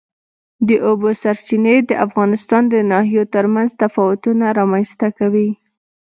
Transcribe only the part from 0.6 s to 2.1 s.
د اوبو سرچینې د